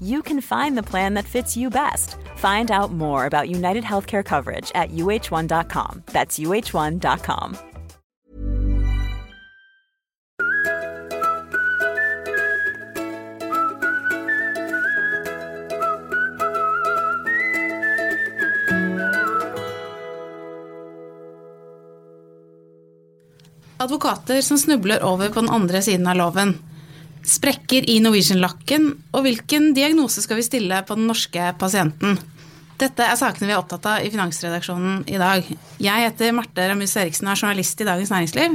[0.00, 2.16] you can find the plan that fits you best.
[2.36, 6.02] Find out more about United Healthcare coverage at uh1.com.
[6.06, 7.56] That's uh1.com.
[23.80, 26.69] Advokater som snubler over på den andre siden av loven.
[27.30, 32.16] Sprekker i Norwegian-lakken, og hvilken diagnose skal vi stille på den norske pasienten?
[32.80, 35.44] Dette er sakene vi er opptatt av i Finansredaksjonen i dag.
[35.84, 38.54] Jeg heter Marte Ramus Eriksen og er journalist i Dagens Næringsliv.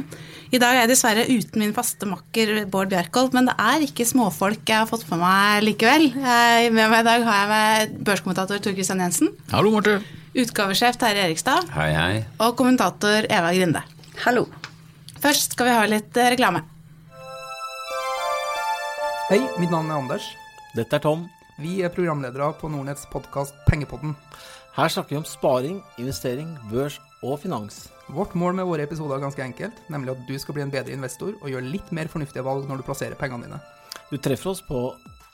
[0.50, 4.08] I dag er jeg dessverre uten min faste makker Bård Bjerkholt, men det er ikke
[4.10, 6.10] småfolk jeg har fått på meg likevel.
[6.18, 10.02] Jeg- Med meg i dag har jeg med børskommentator Tor Christian Jensen, Hallo, Marte.
[10.36, 12.26] utgavesjef Terje Erikstad Hei, hei.
[12.40, 13.84] og kommentator Eva Grinde.
[14.26, 14.48] Hallo.
[15.22, 16.64] Først skal vi ha litt reklame.
[19.26, 20.26] Hei, mitt navn er Anders.
[20.78, 21.24] Dette er Tom.
[21.58, 24.12] Vi er programledere på Nordnetts podkast Pengepodden.
[24.76, 27.88] Her snakker vi om sparing, investering, børs og finans.
[28.14, 30.94] Vårt mål med våre episoder er ganske enkelt, nemlig at du skal bli en bedre
[30.94, 33.62] investor og gjøre litt mer fornuftige valg når du plasserer pengene dine.
[34.14, 34.86] Du treffer oss på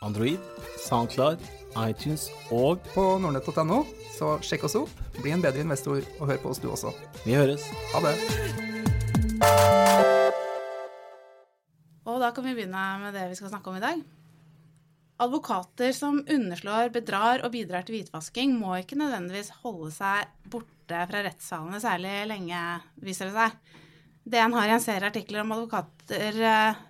[0.08, 0.40] Android,
[0.88, 1.44] Soundcloud,
[1.84, 3.84] iTunes og På nordnett.no,
[4.16, 6.96] så sjekk oss opp, bli en bedre investor og hør på oss du også.
[7.28, 7.68] Vi høres.
[7.92, 8.71] Ha det.
[12.36, 14.02] Kan vi begynne med det vi skal snakke om i dag.
[15.22, 21.22] Advokater som underslår, bedrar og bidrar til hvitvasking, må ikke nødvendigvis holde seg borte fra
[21.28, 22.62] rettssalene særlig lenge,
[23.06, 23.78] viser det seg.
[24.32, 26.82] DN har i en serie artikler om advokater eh,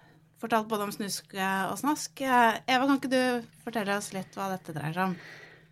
[0.41, 2.23] fortalt både om snusk og snask.
[2.23, 5.16] Eh, Eva, kan ikke du fortelle oss litt hva dette dreier seg om?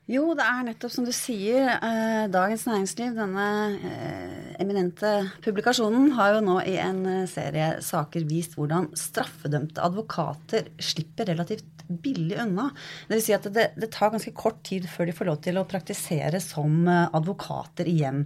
[0.09, 1.67] Jo, det er nettopp som du sier.
[1.69, 3.43] Eh, Dagens Næringsliv, denne
[3.77, 5.11] eh, eminente
[5.45, 11.85] publikasjonen, har jo nå i en eh, serie saker vist hvordan straffedømte advokater slipper relativt
[12.01, 12.71] billig unna.
[13.05, 15.61] Det vil si at det, det tar ganske kort tid før de får lov til
[15.61, 18.25] å praktisere som eh, advokater igjen.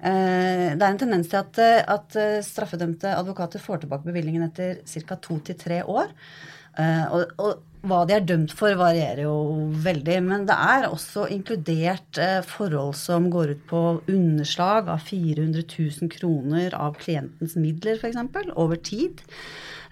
[0.00, 1.60] Eh, Det er en tendens til at,
[2.00, 2.16] at
[2.48, 5.20] straffedømte advokater får tilbake bevilgningen etter ca.
[5.20, 6.16] to til tre år.
[6.80, 9.34] Eh, Og, og hva de er dømt for, varierer jo
[9.80, 10.18] veldig.
[10.26, 13.82] Men det er også inkludert eh, forhold som går ut på
[14.12, 18.18] underslag av 400 000 kroner av klientens midler, f.eks.,
[18.52, 19.22] over tid.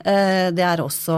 [0.05, 1.17] Eh, Det er også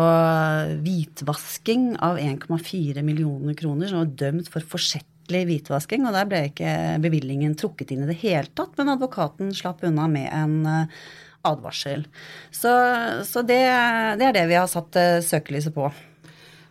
[0.84, 6.06] hvitvasking av 1,4 millioner kroner som er dømt for forsettlig hvitvasking.
[6.06, 10.06] Og der ble ikke bevilgningen trukket inn i det hele tatt, men advokaten slapp unna
[10.12, 11.02] med en eh,
[11.50, 12.06] advarsel.
[12.52, 12.70] Så,
[13.26, 13.58] så det,
[14.20, 15.88] det er det vi har satt søkelyset på.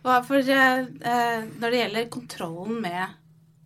[0.00, 3.18] For, eh, eh, når det gjelder kontrollen med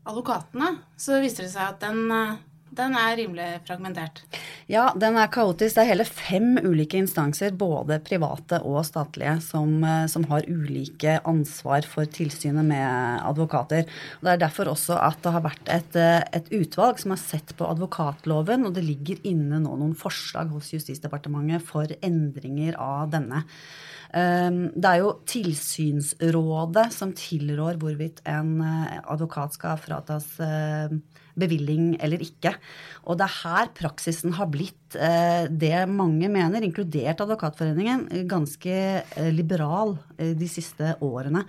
[0.05, 2.41] advokatene, så viser det seg at den, eh,
[2.75, 4.25] den er rimelig fragmentert.
[4.67, 5.77] Ja, den er kaotisk.
[5.77, 9.79] Det er hele fem ulike instanser, både private og statlige, som,
[10.11, 13.87] som har ulike ansvar for tilsynet med advokater.
[14.19, 15.97] Og Det er derfor også at det har vært et,
[16.35, 20.75] et utvalg som har sett på advokatloven, og det ligger inne nå noen forslag hos
[20.75, 23.45] Justisdepartementet for endringer av denne.
[24.15, 30.95] Um, Det er jo tilsynsrådet som tilrår hvorvidt en eh, advokat skal fratas eh,
[31.35, 32.55] bevilling eller ikke.
[33.11, 39.31] Og det er her praksisen har blitt eh, det mange mener, inkludert Advokatforeningen, ganske eh,
[39.35, 41.45] liberal eh, de siste årene.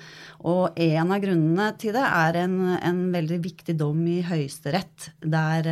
[0.47, 5.69] Og en av grunnene til det er en, en veldig viktig dom i Høyesterett, der,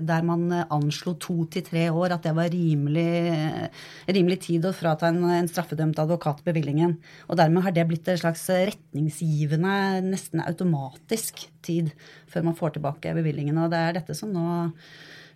[0.00, 3.08] der man anslo to til tre år, at det var rimelig,
[4.10, 6.96] rimelig tid å frata en, en straffedømt advokat bevillingen.
[7.30, 11.92] Og dermed har det blitt en slags retningsgivende, nesten automatisk tid
[12.30, 13.58] før man får tilbake bevilgningen.
[13.62, 14.46] Og det er dette som nå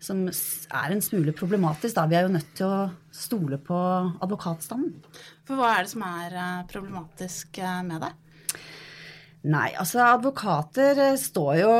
[0.00, 1.94] som er en smule problematisk.
[1.96, 2.06] Da.
[2.08, 3.76] Vi er jo nødt til å stole på
[4.24, 4.96] advokatstanden.
[5.48, 8.12] For hva er det som er eh, problematisk eh, med det?
[9.50, 11.70] Nei, altså advokater eh, står jo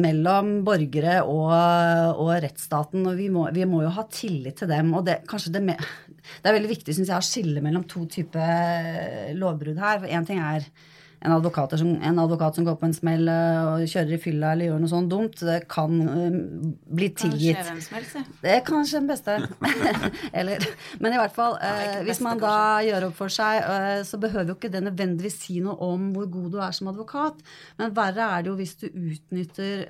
[0.00, 1.52] mellom borgere og,
[2.20, 4.92] og rettsstaten, og vi må, vi må jo ha tillit til dem.
[4.96, 9.34] Og det, kanskje det, det er veldig viktig synes jeg, å skille mellom to typer
[9.36, 10.00] lovbrudd her.
[10.04, 10.68] For én ting er
[11.20, 14.52] en, advokat som, en advokat som går på en smell eh, og kjører i fylla
[14.54, 16.36] eller gjør noe sånt dumt, det kan uh,
[16.94, 17.58] bli tilgitt.
[17.58, 18.36] Kanskje hvem som helst.
[18.42, 19.36] Det er kanskje den beste.
[20.38, 20.66] eller,
[21.02, 22.54] men i hvert fall, uh, hvis man da
[22.86, 26.28] gjør opp for seg, uh, så behøver jo ikke det nødvendigvis si noe om hvor
[26.36, 27.42] god du er som advokat.
[27.80, 29.84] Men verre er det jo hvis du utnytter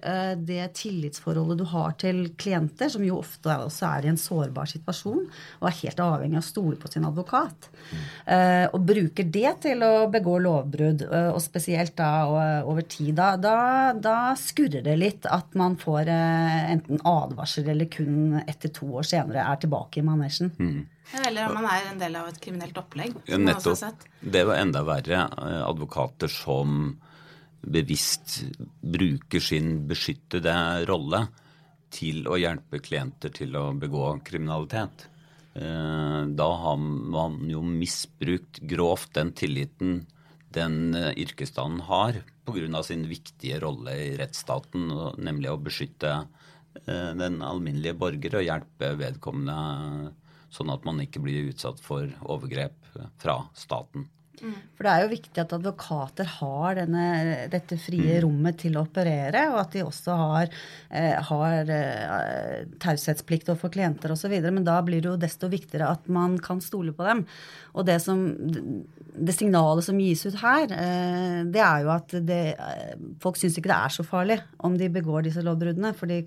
[0.48, 5.24] det tillitsforholdet du har til klienter, som jo ofte også er i en sårbar situasjon
[5.28, 7.68] og er helt avhengig av å stole på sin advokat,
[8.72, 11.04] og bruker det til å begå lovbrudd.
[11.18, 12.10] Eh, og spesielt da
[12.68, 13.56] over tid, da, da,
[13.94, 19.08] da, skurrer det litt at man får eh, enten advarsel eller kun etter to år
[19.08, 20.52] senere er tilbake i manesjen.
[20.58, 20.86] Mm.
[21.24, 23.16] Eller om man er en del av et kriminelt opplegg.
[23.30, 24.08] Ja, nettopp.
[24.20, 25.26] Det var enda verre.
[25.26, 26.96] Eh, advokater som
[27.58, 28.42] bevisst
[28.80, 30.54] bruker sin beskyttede
[30.88, 31.24] rolle
[31.92, 35.08] til å hjelpe klienter til å begå kriminalitet.
[35.58, 39.96] Da har man jo misbrukt grovt den tilliten
[40.54, 42.82] den eh, yrkesstanden har pga.
[42.82, 46.12] sin viktige rolle i rettsstaten, nemlig å beskytte
[46.86, 50.14] eh, den alminnelige borger og hjelpe vedkommende
[50.50, 52.76] sånn at man ikke blir utsatt for overgrep
[53.20, 54.08] fra staten.
[54.76, 57.06] For det er jo viktig at advokater har denne,
[57.52, 58.22] dette frie mm.
[58.24, 60.52] rommet til å operere, og at de også har,
[60.90, 64.34] eh, har eh, taushetsplikt overfor klienter osv.
[64.48, 67.24] Men da blir det jo desto viktigere at man kan stole på dem.
[67.78, 72.42] Og det, som, det signalet som gis ut her, eh, det er jo at det,
[72.54, 75.94] eh, folk syns ikke det er så farlig om de begår disse lovbruddene.
[75.98, 76.22] Fordi,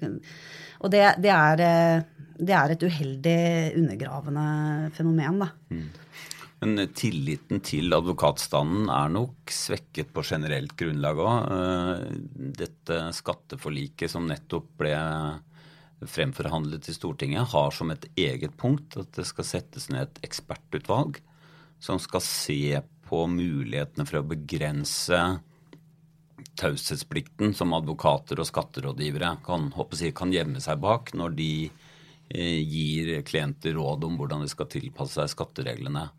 [0.82, 3.42] og det, det, er, eh, det er et uheldig
[3.82, 4.48] undergravende
[4.98, 5.52] fenomen, da.
[5.72, 5.90] Mm.
[6.62, 11.48] Men tilliten til advokatstanden er nok svekket på generelt grunnlag òg.
[11.56, 12.04] Eh,
[12.62, 14.94] dette skatteforliket som nettopp ble
[16.06, 21.20] fremforhandlet i Stortinget, har som et eget punkt at det skal settes ned et ekspertutvalg
[21.82, 22.80] som skal se
[23.10, 25.18] på mulighetene for å begrense
[26.62, 33.14] taushetsplikten som advokater og skatterådgivere kan, jeg, kan gjemme seg bak når de eh, gir
[33.26, 36.10] klienter råd om hvordan de skal tilpasse seg skattereglene.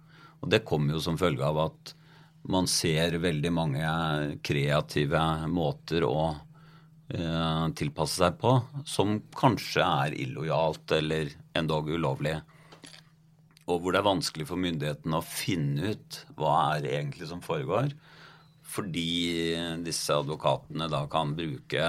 [0.43, 1.93] Og det kommer jo som følge av at
[2.51, 3.91] man ser veldig mange
[4.43, 6.33] kreative måter å
[7.15, 8.57] eh, tilpasse seg på
[8.89, 12.35] som kanskje er illojalt eller endog ulovlig.
[13.71, 17.93] Og hvor det er vanskelig for myndighetene å finne ut hva er egentlig som foregår.
[18.73, 19.55] Fordi
[19.85, 21.87] disse advokatene da kan bruke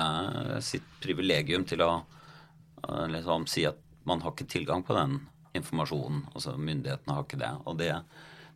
[0.61, 5.17] sitt privilegium til å eh, liksom si at man har ikke tilgang på den
[5.57, 6.27] informasjonen.
[6.35, 7.51] Altså myndighetene har ikke det.
[7.65, 7.93] Og det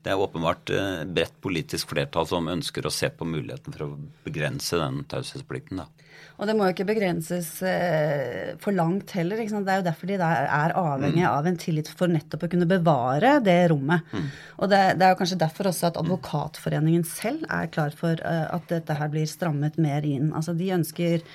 [0.05, 3.95] det er åpenbart eh, bredt politisk flertall som ønsker å se på muligheten for å
[4.27, 5.81] begrense den taushetsplikten.
[6.37, 9.41] Og det må jo ikke begrenses eh, for langt heller.
[9.41, 11.31] Det er jo derfor de er avhengig mm.
[11.31, 14.05] av en tillit for nettopp å kunne bevare det rommet.
[14.13, 14.27] Mm.
[14.61, 18.45] Og det, det, er jo kanskje derfor også at Advokatforeningen selv er klar for uh,
[18.53, 20.29] at dette her blir strammet mer inn.
[20.37, 21.25] Altså de ønsker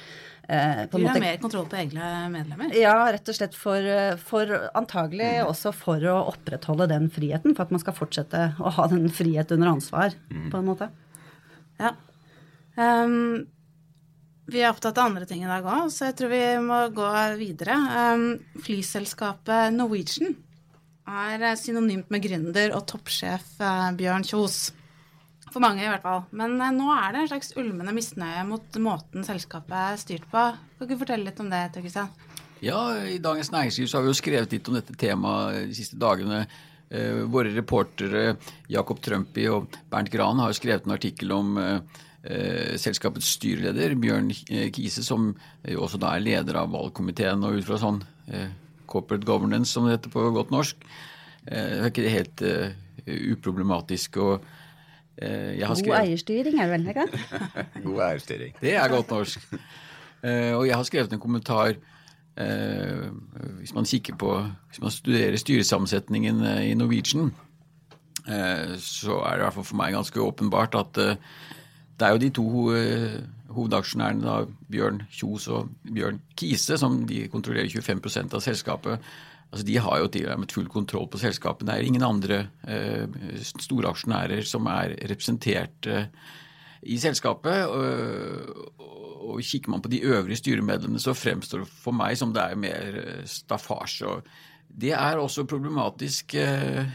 [0.48, 2.74] Eh, du har mer kontroll på egne medlemmer?
[2.74, 3.86] Ja, rett og slett for,
[4.18, 5.46] for antagelig mm.
[5.46, 7.54] også for å opprettholde den friheten.
[7.54, 10.48] For at man skal fortsette å ha den frihet under ansvar, mm.
[10.52, 10.90] på en måte.
[11.80, 11.94] Ja.
[12.74, 13.44] Um,
[14.50, 17.08] vi er opptatt av andre ting i dag òg, så jeg tror vi må gå
[17.38, 17.78] videre.
[18.12, 18.26] Um,
[18.66, 20.34] flyselskapet Norwegian
[21.06, 24.72] er synonymt med gründer og toppsjef uh, Bjørn Kjos.
[25.52, 26.22] For mange, i hvert fall.
[26.36, 30.44] Men eh, nå er det en slags ulmende misnøye mot måten selskapet er styrt på.
[30.78, 32.12] Kan du fortelle litt om det, Tor Kristian?
[32.62, 35.98] Ja, i Dagens Næringsliv så har vi jo skrevet litt om dette temaet de siste
[36.00, 36.44] dagene.
[36.88, 38.38] Eh, våre reportere
[38.72, 42.00] Jakob Trumpy og Bernt Gran har jo skrevet en artikkel om eh,
[42.80, 44.30] selskapets styreleder, Bjørn
[44.72, 45.32] Kise, som
[45.66, 47.98] jo også da er leder av valgkomiteen, og ut fra sånn
[48.86, 50.84] corporate governance, som det heter på godt norsk,
[51.50, 52.44] er ikke det helt
[53.34, 54.20] uproblematisk.
[54.22, 54.46] og
[55.92, 57.22] God eierstyring er det vel ikke?
[57.86, 58.54] God eierstyring.
[58.60, 59.48] Det er godt norsk.
[60.22, 63.06] Eh, og jeg har skrevet en kommentar eh,
[63.60, 64.34] hvis man kikker på,
[64.70, 67.32] hvis man studerer styresammensetningen i Norwegian,
[68.22, 70.98] så er det i hvert fall for meg ganske åpenbart at
[71.98, 72.44] det er jo de to
[73.52, 74.36] hovedaksjonærene, da,
[74.72, 79.12] Bjørn Kjos og Bjørn Kise, som de kontrollerer 25% av selskapet.
[79.52, 81.68] Altså, De har jo tilnærmet full kontroll på selskapene.
[81.68, 83.04] Det er ingen andre eh,
[83.60, 86.06] store aksjonærer som er representert eh,
[86.88, 87.66] i selskapet.
[87.68, 92.42] Og, og, Kikker man på de øvrige styremedlemmene, så fremstår det for meg som det
[92.42, 94.20] er mer eh, staffasje.
[94.72, 96.86] Det er også problematisk eh,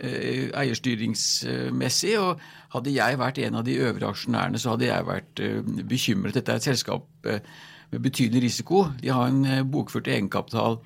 [0.00, 2.18] eh, eierstyringsmessig.
[2.20, 2.40] og
[2.76, 6.36] Hadde jeg vært en av de øvrige aksjonærene, så hadde jeg vært eh, bekymret.
[6.36, 8.90] Dette er et selskap med betydelig risiko.
[9.00, 10.82] De har en bokført egenkapital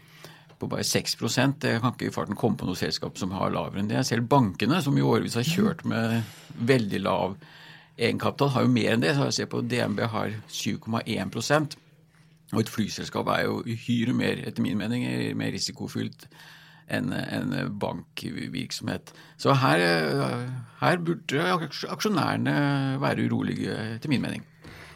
[0.59, 3.81] på bare 6 Jeg kan ikke i farten komme på noe selskap som har lavere
[3.81, 4.05] enn det.
[4.07, 6.23] Selv bankene, som i årevis har kjørt med
[6.59, 7.37] veldig lav
[7.99, 9.15] egenkapital har jo mer enn det.
[9.17, 11.79] så jeg ser på DNB har 7,1%
[12.55, 15.05] Og et flyselskap er jo uhyre mer, etter min mening,
[15.37, 16.29] mer risikofylt
[16.89, 19.13] enn en bankvirksomhet.
[19.37, 19.83] Så her,
[20.81, 21.51] her burde
[21.93, 22.55] aksjonærene
[23.03, 24.47] være urolige, etter min mening.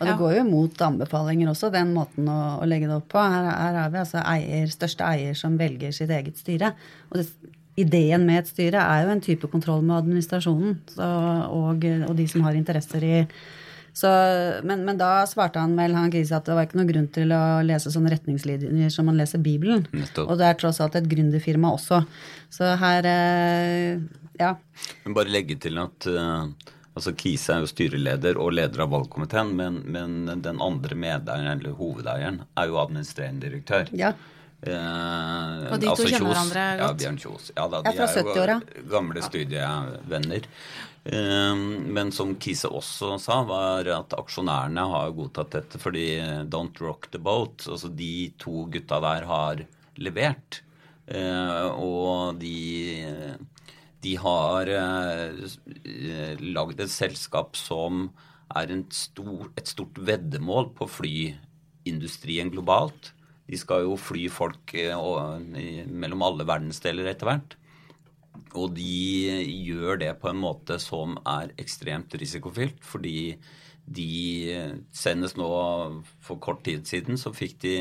[0.02, 3.22] Og det går jo mot anbefalinger også, den måten å, å legge det opp på.
[3.22, 6.74] Her, her har vi altså eier, største eier som velger sitt eget styre.
[7.10, 7.28] Og det,
[7.80, 11.08] ideen med et styre er jo en type kontroll med administrasjonen så,
[11.48, 13.18] og, og, de som har interesser i
[13.92, 14.08] så,
[14.64, 17.32] men, men, da svarte han vel han Krise, at det var ikke noen grunn til
[17.36, 19.84] å lese sånne retningslinjer som man leser Bibelen.
[19.92, 20.30] Nettopp.
[20.32, 21.98] Og det er tross alt et gründerfirma også.
[22.56, 24.00] Så her eh,
[24.40, 24.54] ja.
[25.04, 26.48] Men bare legge til at uh,
[26.92, 31.76] altså Kise er jo styreleder og leder av valgkomiteen, men, men den andre medeieren, eller
[31.78, 33.90] hovedeieren, er jo administrerende direktør.
[33.96, 34.12] Ja.
[34.62, 36.84] Eh, og de altså to kjenner hverandre godt?
[36.84, 37.50] Ja, Bjørn Kjos.
[37.56, 40.48] Ja, da, de er jo gamle studievenner.
[41.02, 41.62] Eh,
[41.98, 46.06] men som Kise også sa, var at aksjonærene har godtatt dette fordi
[46.52, 49.64] Don't Rock the Boat, altså de to gutta der har
[49.98, 50.62] levert.
[51.10, 52.54] Eh, og de,
[54.02, 58.08] de har eh, lagd et selskap som
[58.52, 63.12] er stor, et stort veddemål på flyindustrien globalt.
[63.48, 64.96] De skal jo fly folk eh,
[65.86, 67.56] mellom alle verdensdeler etter hvert.
[68.58, 73.36] Og de gjør det på en måte som er ekstremt risikofylt, fordi
[73.82, 75.48] de Senest nå
[76.22, 77.74] for kort tid siden så fikk de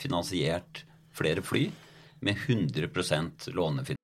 [0.00, 1.66] finansiert flere fly
[2.24, 4.03] med 100% lånefinansiering.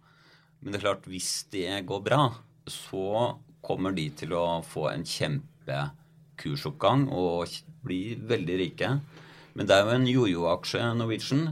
[0.61, 2.21] Men det er klart, hvis det går bra,
[2.69, 3.05] så
[3.65, 7.47] kommer de til å få en kjempekursoppgang og
[7.85, 8.89] bli veldig rike.
[9.57, 11.43] Men det er jo en jojo-aksje, Norwegian.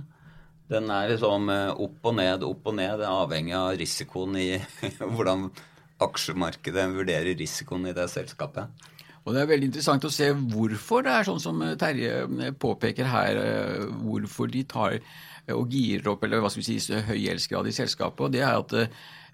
[0.70, 3.00] Den er liksom eh, opp og ned, opp og ned.
[3.02, 4.50] Det er avhengig av risikoen i
[5.16, 5.40] hvordan
[6.06, 8.66] aksjemarkedet vurderer risikoen i det selskapet.
[9.26, 13.42] Og Det er veldig interessant å se hvorfor det er sånn som Terje påpeker her,
[13.42, 14.92] eh, hvorfor de tar
[15.56, 18.28] og girer opp eller hva skal vi si, høy gjeldsgrad i selskapet.
[18.28, 18.76] og det er at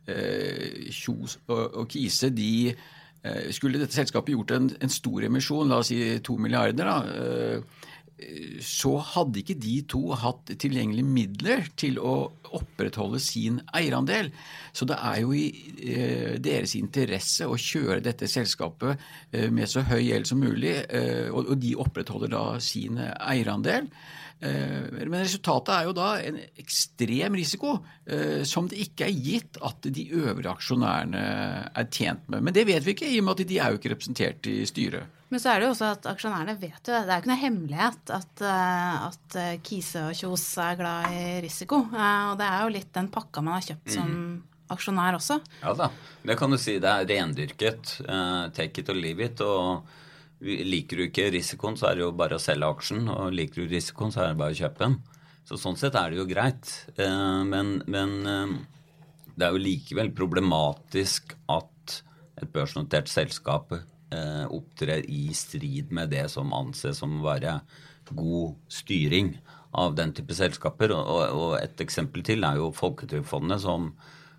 [0.05, 5.81] Eh, Kjos og Kise de eh, Skulle dette selskapet gjort en, en stor emisjon, la
[5.81, 7.85] oss si to milliarder, da, eh,
[8.63, 12.13] så hadde ikke de to hatt tilgjengelige midler til å
[12.55, 14.29] opprettholde sin eierandel.
[14.71, 15.49] Så det er jo i
[15.83, 19.01] eh, deres interesse å kjøre dette selskapet
[19.33, 23.89] eh, med så høy gjeld som mulig, eh, og, og, de opprettholder da sin eierandel.
[24.45, 29.59] Eh, men resultatet er jo da en ekstrem risiko eh, som det ikke er gitt
[29.65, 31.25] at de øvrige aksjonærene
[31.73, 32.45] er tjent med.
[32.45, 34.57] Men det vet vi ikke, i og med at de er jo ikke representert i
[34.69, 35.11] styret.
[35.33, 37.03] Men så er det jo også at aksjonærene vet jo det.
[37.07, 41.23] Det er jo ikke noe hemmelighet at, eh, at Kise og Kjos er glad i
[41.45, 41.81] risiko.
[41.89, 44.33] Og det er jo litt den pakka man har kjøpt som mm.
[44.75, 45.39] aksjonær også.
[45.63, 45.91] Ja da,
[46.25, 46.77] det kan du si.
[46.83, 47.99] Det er rendyrket.
[48.53, 49.41] take it or leave it.
[49.41, 50.03] og
[50.43, 53.07] Liker du ikke risikoen, så er det jo bare å selge aksjen.
[53.11, 54.97] Og liker du risikoen, så er det bare å kjøpe den.
[55.45, 56.71] Så sånn sett er det jo greit.
[56.97, 58.55] Eh, men, men eh,
[59.35, 61.99] det er jo likevel problematisk at
[62.41, 67.59] et børsnotert selskap eh, opptrer i strid med det som anses som å være
[68.11, 69.35] god styring
[69.75, 70.93] av den type selskaper.
[70.97, 73.91] Og, og et eksempel til er jo Folketrygdfondet, som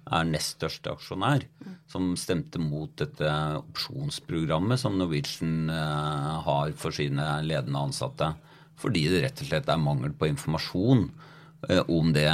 [0.07, 1.47] er nest største aksjonær,
[1.91, 8.33] som stemte mot dette opsjonsprogrammet som Norwegian eh, har for sine ledende ansatte.
[8.77, 11.09] Fordi det rett og slett er mangel på informasjon
[11.71, 12.29] eh, om det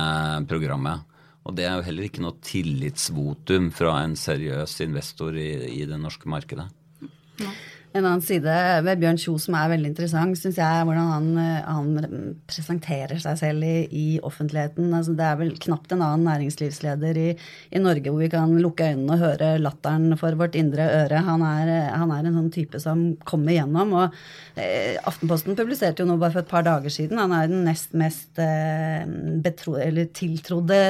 [0.50, 1.08] programmet.
[1.42, 5.50] Og det er jo heller ikke noe tillitsvotum fra en seriøs investor i,
[5.80, 6.68] i det norske markedet.
[7.40, 7.50] Ja.
[7.92, 8.52] En annen side
[8.86, 11.26] ved Bjørn Kjos som er veldig interessant, syns jeg, hvordan han,
[11.66, 14.86] han, presenterer seg selv i, i offentligheten.
[14.96, 17.26] Altså, det er vel knapt en annen næringslivsleder i,
[17.68, 21.20] i, Norge hvor vi kan lukke øynene og høre latteren for vårt indre øre.
[21.26, 23.92] Han er, han er en sånn type som kommer gjennom.
[24.00, 24.16] og
[24.56, 27.20] eh, Aftenposten publiserte jo nå bare for et par dager siden.
[27.20, 29.04] Han er den nest mest eh,
[29.44, 29.76] betro,
[30.16, 30.80] tiltrodde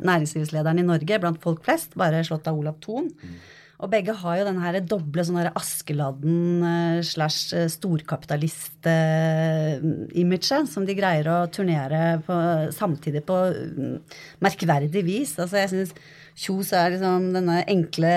[0.00, 3.12] næringslivslederen i Norge blant folk flest, bare slått av Olav Thon.
[3.12, 3.36] Mm.
[3.76, 10.94] Og begge har jo den her doble sånn Askeladden eh, slash eh, storkapitalist-imaget som de
[10.96, 12.32] greier å turnere på,
[12.72, 14.00] samtidig på mm,
[14.46, 15.36] merkverdig vis.
[15.42, 15.92] Altså jeg synes
[16.36, 18.10] Kjos er liksom denne enkle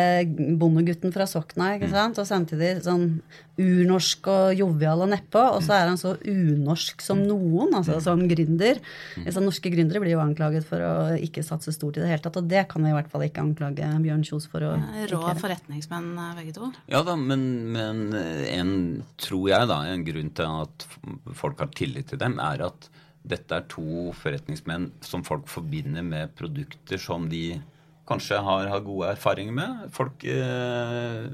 [0.59, 1.93] bondegutten fra Sokna, ikke mm.
[1.93, 2.17] sant?
[2.19, 3.05] og samtidig sånn
[3.59, 5.39] urnorsk og jovial og nedpå.
[5.55, 8.03] Og så er han så unorsk som noen, altså mm.
[8.03, 8.81] som gründer.
[9.23, 12.41] Så norske gründere blir jo anklaget for å ikke satse stort i det hele tatt,
[12.41, 14.75] og det kan vi i hvert fall ikke anklage Bjørn Kjos for å
[15.13, 16.73] Rå forretningsmenn eh, begge to.
[16.91, 18.05] Ja da, men, men
[18.51, 18.77] en,
[19.23, 20.89] tror jeg da, en grunn til at
[21.39, 22.91] folk har tillit til dem, er at
[23.29, 27.61] dette er to forretningsmenn som folk forbinder med produkter som de
[28.09, 29.85] kanskje har, har gode erfaringer med.
[29.95, 31.29] Folk eh,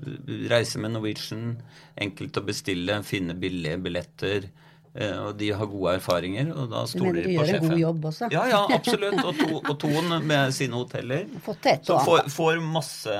[0.51, 1.55] reiser med Norwegian,
[1.95, 4.49] enkelt å bestille, finne billige billetter.
[4.95, 7.33] Eh, og de har gode erfaringer, og da stoler de på sjefen.
[7.35, 8.29] Men de gjør en god jobb også.
[8.31, 9.19] Ja, ja, absolutt.
[9.23, 11.27] Og, to, og Ton med sine hoteller.
[11.43, 12.03] Fått et og.
[12.07, 13.17] Får, får masse,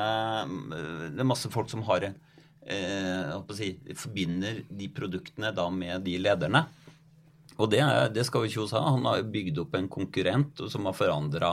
[1.11, 6.65] det er masse folk som har eh, si, forbinder de produktene da med de lederne.
[7.55, 7.81] Og det,
[8.15, 8.83] det skal vi ikke ha.
[8.95, 11.51] Han har bygd opp en konkurrent som har forandra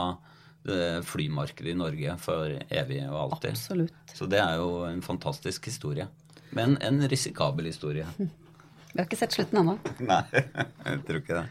[1.07, 3.57] flymarkedet i Norge for evig og alltid.
[3.57, 4.13] Absolutt.
[4.15, 6.07] Så det er jo en fantastisk historie.
[6.55, 8.07] Men en risikabel historie.
[8.93, 9.73] Vi har ikke sett slutten ennå.
[10.11, 11.45] Nei, jeg tror ikke det.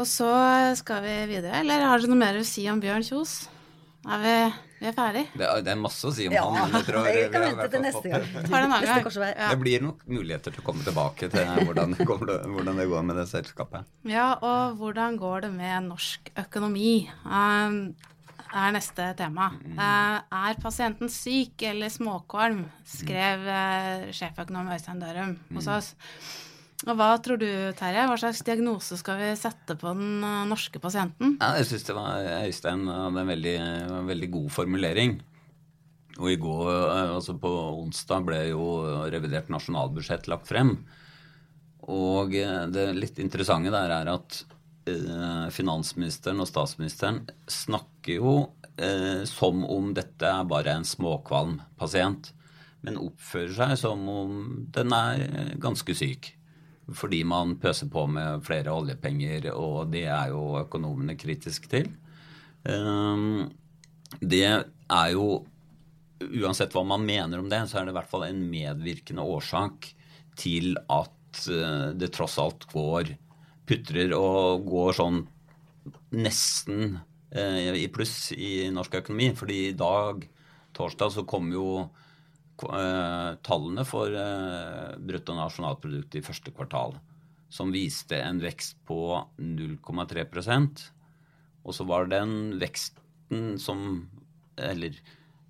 [0.00, 0.28] Og så
[0.76, 3.32] skal vi videre, eller har dere noe mer å si om Bjørn Kjos?
[4.08, 4.34] Er vi,
[4.80, 5.22] vi er ferdig?
[5.36, 6.72] Det er, det er, masse å si om ja, han.
[6.72, 8.28] Jeg tror, vi kan vente til neste gang.
[8.72, 9.30] Neste korsvei.
[9.34, 9.48] Ja.
[9.52, 13.04] Det blir nok muligheter til å komme tilbake til hvordan det, går, hvordan det går
[13.10, 13.90] med det selskapet.
[14.08, 16.94] Ja, og hvordan går det med norsk økonomi?
[17.28, 17.82] Um,
[18.50, 19.52] er neste tema.
[19.68, 20.16] Uh,
[20.48, 22.64] er pasienten syk eller småkvalm?
[22.88, 25.74] skrev uh, sjeføkonom Øystein Dørum hos mm.
[25.76, 25.92] oss.
[26.88, 28.06] Og Hva tror du, Terje?
[28.08, 31.34] Hva slags diagnose skal vi sette på den eh, norske pasienten?
[31.36, 33.56] Ja, jeg syns det var Øystein hadde en veldig,
[34.08, 35.18] veldig god formulering.
[36.16, 38.64] Og i går, eh, altså på onsdag, ble jo
[39.12, 40.72] revidert nasjonalbudsjett lagt frem.
[41.84, 44.44] Og eh, det litt interessante der er at
[45.54, 47.20] finansministeren og statsministeren
[47.52, 48.32] snakker jo
[49.28, 52.32] som om dette er bare en småkvalm pasient.
[52.82, 54.40] Men oppfører seg som om
[54.74, 56.32] den er ganske syk
[56.96, 61.90] fordi man pøser på med flere oljepenger, og det er jo økonomene kritiske til.
[62.68, 63.50] Ehm,
[64.20, 65.46] det er jo
[66.20, 69.86] Uansett hva man mener om det, så er det i hvert fall en medvirkende årsak
[70.36, 73.14] til at eh, det tross alt går
[73.70, 75.22] putrer og går sånn
[76.12, 76.98] nesten
[77.32, 79.30] eh, i pluss i norsk økonomi.
[79.38, 80.26] Fordi i dag,
[80.76, 81.66] torsdag, så kom jo
[82.68, 86.96] tallene for eh, bruttonasjonalprodukt i første kvartal,
[87.50, 90.26] som viste en vekst på 0,3
[91.64, 94.08] Og så var den veksten som
[94.56, 94.94] Eller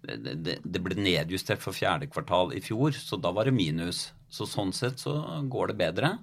[0.00, 4.12] det, ble nedjustert for fjerde kvartal i fjor, så da var det minus.
[4.30, 6.18] Så sånn sett så går det bedre.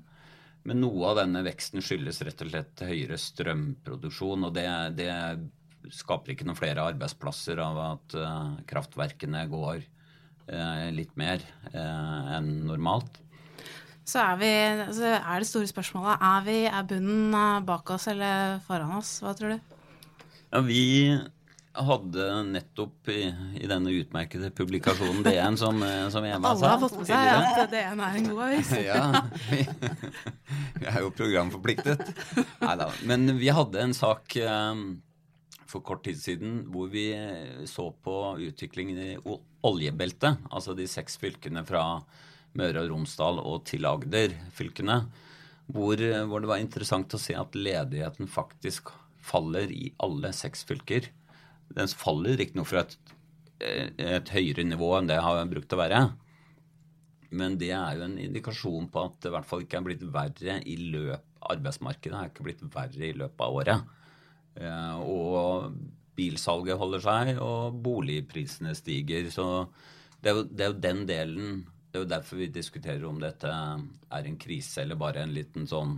[0.63, 4.47] Men noe av denne veksten skyldes rett og slett høyere strømproduksjon.
[4.47, 4.65] Og det,
[4.97, 5.11] det
[5.93, 9.96] skaper ikke noen flere arbeidsplasser av at uh, kraftverkene går Eh,
[10.95, 11.41] litt mer
[11.73, 13.21] eh, enn normalt.
[14.07, 14.51] Så er, vi,
[14.95, 19.17] så er det store spørsmålet er, vi, er bunnen eh, bak oss eller foran oss?
[19.23, 19.73] Hva tror du?
[20.47, 20.85] Ja, Vi
[21.77, 23.27] hadde nettopp i,
[23.59, 27.73] i denne utmerkede publikasjonen DN som, som Eva sa Alle har fått med seg at
[27.75, 28.71] DN er en god avis.
[28.87, 29.03] ja,
[29.51, 29.59] vi,
[30.79, 32.07] vi, er jo programforpliktet.
[32.63, 32.87] Nei da.
[33.11, 34.87] Men vi hadde en sak um,
[35.67, 37.09] for kort tid siden hvor vi
[37.69, 38.15] så på
[38.47, 41.83] utviklingen i oljebeltet, altså de seks fylkene fra
[42.57, 45.01] Møre og Romsdal og til Agder-fylkene,
[45.67, 48.93] hvor, hvor, det var interessant å se at ledigheten faktisk
[49.27, 51.09] faller i alle seks fylker.
[51.75, 52.95] Den faller riktignok fra et
[53.59, 56.01] eh, et høyere nivå enn det har brukt å være.
[57.35, 60.05] Men det er jo en indikasjon på at det i hvert fall ikke er blitt
[60.13, 63.91] verre i løp Arbeidsmarkedet er ikke blitt verre i løpet av året.
[64.57, 65.73] Eh, og
[66.17, 69.29] bilsalget holder seg, og boligprisene stiger.
[69.33, 69.47] Så
[70.21, 73.19] det er jo, det er jo den delen Det er jo derfor vi diskuterer om
[73.21, 75.93] dette er en krise eller bare en liten sånn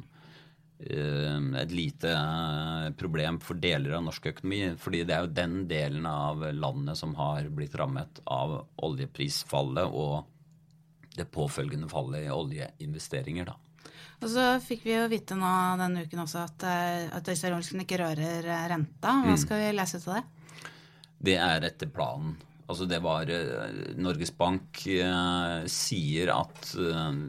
[0.86, 4.76] eh, et lite eh, problem for deler av norsk økonomi.
[4.78, 10.30] fordi det er jo den delen av landet som har blitt rammet av oljeprisfallet og
[11.18, 13.50] det påfølgende fallet i oljeinvesteringer.
[13.50, 13.58] da.
[14.20, 17.80] Og så fikk vi jo vite nå denne uken også at, eh, at Øystein Olsen
[17.86, 19.14] ikke rører eh, renta.
[19.24, 19.38] Hva Mm.
[19.40, 20.24] skal vi lese ut av det?
[21.22, 22.36] Det er etter planen.
[22.70, 27.22] Altså det var eh, Norges Bank eh, sier at eh,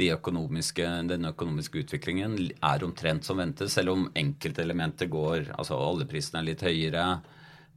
[0.00, 6.38] de økonomiske, den økonomiske utviklingen er omtrent som ventet, selv om enkeltelementer går Altså oljeprisen
[6.38, 7.20] er litt høyere.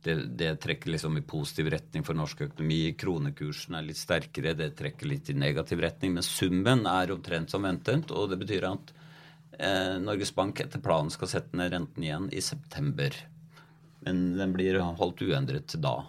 [0.04, 2.82] Det, det trekker liksom i positiv retning for norsk økonomi.
[3.00, 6.18] Kronekursen er litt sterkere, det trekker litt i negativ retning.
[6.18, 8.92] Men summen er omtrent som ventet, og det betyr at
[9.60, 13.16] eh, Norges Bank etter planen skal sette ned renten igjen i september.
[14.04, 16.02] Men den blir holdt uendret da.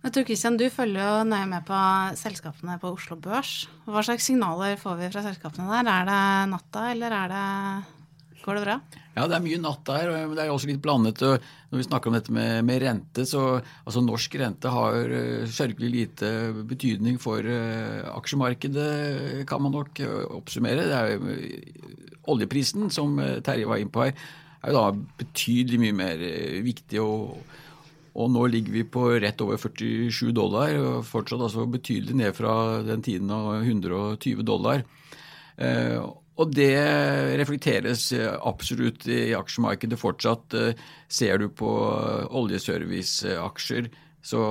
[0.00, 1.78] Jeg tror Christian, Du følger jo nøye med på
[2.16, 3.66] selskapene på Oslo Børs.
[3.84, 5.90] Hva slags signaler får vi fra selskapene der?
[5.92, 6.22] Er det
[6.54, 7.48] natta, eller er det,
[8.44, 8.76] går det bra?
[9.16, 11.20] Ja, det er mye natt der, og det er også litt blandet.
[11.20, 15.90] Når vi snakker om dette med, med rente, så altså norsk rente har uh, sørgelig
[15.94, 16.30] lite
[16.70, 20.86] betydning for uh, aksjemarkedet, kan man nok uh, oppsummere.
[20.88, 24.14] Det er Oljeprisen, som Terje var inne på her,
[24.60, 26.28] er jo da betydelig mye mer
[26.62, 27.00] viktig.
[27.02, 27.40] og
[28.20, 32.54] og nå ligger vi på rett over 47 dollar, og fortsatt altså betydelig ned fra
[32.82, 34.82] den tiden av 120 dollar.
[35.60, 35.96] Eh,
[36.40, 36.72] og det
[37.40, 40.56] reflekteres absolutt i aksjemarkedet fortsatt.
[40.56, 41.68] Eh, ser du på
[42.40, 43.90] oljeserviceaksjer,
[44.24, 44.42] så,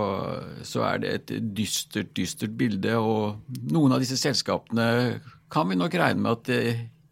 [0.65, 2.93] så er det et dystert, dystert bilde.
[2.97, 6.61] Og noen av disse selskapene kan vi nok regne med at det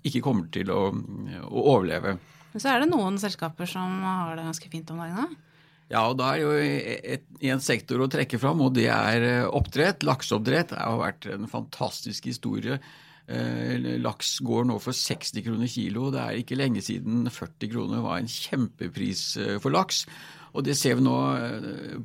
[0.08, 2.18] ikke kommer til å, å overleve.
[2.54, 5.18] Men så er det noen selskaper som har det ganske fint om dagen.
[5.26, 5.44] da.
[5.88, 10.04] Ja, og da er jo en sektor å trekke fram, og det er oppdrett.
[10.04, 12.80] Lakseoppdrett det har vært en fantastisk historie.
[13.28, 16.08] Laks går nå for 60 kroner kilo.
[16.14, 19.24] Det er ikke lenge siden 40 kroner var en kjempepris
[19.60, 20.06] for laks.
[20.56, 21.16] Og det ser vi nå.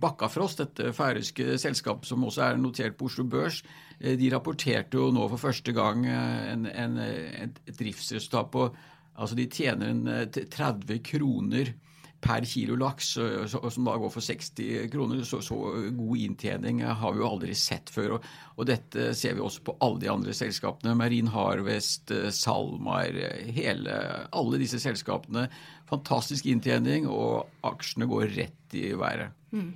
[0.03, 3.63] Bakkafrost, dette færøyske selskapet som også er notert på Oslo Børs,
[4.03, 8.67] de rapporterte jo nå for første gang en, en, et driftsresultat på
[9.13, 11.75] Altså de tjener en 30 kroner
[12.23, 13.17] per kilo laks,
[13.51, 15.23] som da går for 60 kroner.
[15.27, 15.59] Så, så
[15.91, 18.17] god inntjening har vi jo aldri sett før.
[18.17, 20.95] Og, og, dette ser vi også på alle de andre selskapene.
[20.99, 23.19] Marine Harvest, SalMar,
[23.59, 23.99] hele,
[24.31, 25.49] alle disse selskapene.
[25.91, 29.35] Fantastisk inntjening, og aksjene går rett i været.
[29.51, 29.73] Mm.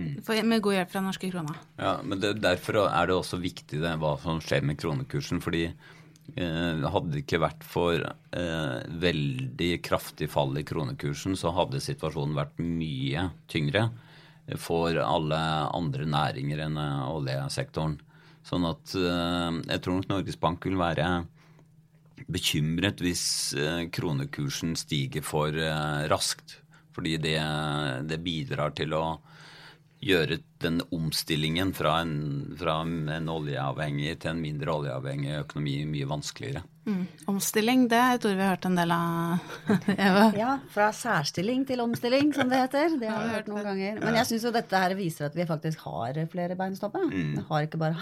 [0.00, 1.56] Med god hjelp fra norske kroner.
[1.76, 5.42] Ja, men det, Derfor er det også viktig det, hva som skjer med kronekursen.
[5.44, 11.82] fordi Eh, hadde det ikke vært for eh, veldig kraftig fall i kronekursen, så hadde
[11.82, 13.88] situasjonen vært mye tyngre
[14.58, 15.40] for alle
[15.76, 17.98] andre næringer enn oljesektoren.
[18.46, 21.10] Sånn at eh, jeg tror nok Norges Bank vil være
[22.30, 23.24] bekymret hvis
[23.58, 26.58] eh, kronekursen stiger for eh, raskt.
[26.96, 27.38] Fordi det,
[28.10, 29.04] det bidrar til å
[30.00, 32.14] gjøre den omstillingen fra en,
[32.58, 36.62] fra en oljeavhengig til en mindre oljeavhengig økonomi mye vanskeligere.
[36.88, 37.02] Mm.
[37.28, 39.52] Omstilling, det er et ord vi har hørt en del av,
[40.08, 40.24] Eva.
[40.36, 42.96] Ja, fra særstilling til omstilling, som det heter.
[43.00, 44.00] Det har vi hørt noen ganger.
[44.00, 46.90] Men jeg syns jo dette her viser at vi faktisk har flere bein å stå
[46.94, 47.04] på.
[47.12, 47.36] Mm.
[47.36, 48.00] Vi har ikke bare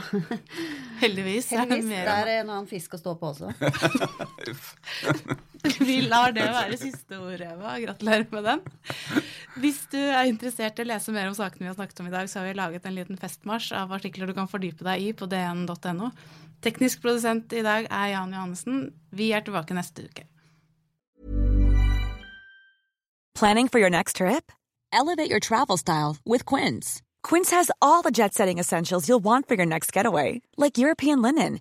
[1.02, 1.50] Heldigvis.
[1.50, 1.90] Heldigvis.
[1.90, 3.52] Det Det er en annen fisk å stå på også.
[5.88, 7.74] Vi lar det være siste ord, Eva.
[7.82, 8.62] Gratulerer med den.
[9.58, 12.14] Hvis du er interessert i å lese mer om sakene vi har snakket om i
[12.14, 15.12] dag, så har vi laget en liten festmarsj av artikler du kan fordype deg i
[15.16, 16.12] på dn.no.
[16.62, 18.88] Teknisk produsent i dag er Jan Johannessen.
[19.14, 20.26] Vi er tilbake neste uke.
[23.38, 24.50] Planning for your next trip?
[24.92, 27.02] Elevate your travel style with Quince.
[27.22, 31.22] Quince has all the jet setting essentials you'll want for your next getaway, like European
[31.22, 31.60] linen,